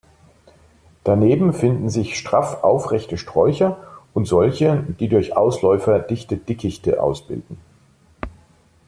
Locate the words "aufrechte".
2.63-3.19